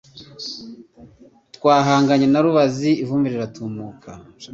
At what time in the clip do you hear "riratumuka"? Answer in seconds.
3.33-4.09